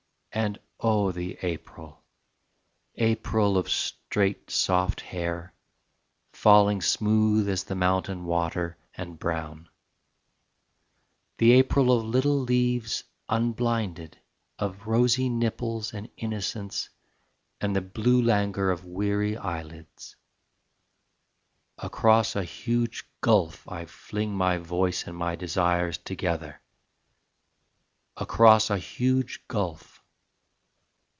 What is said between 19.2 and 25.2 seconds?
eyelids. Across a huge gulf I fling my voice And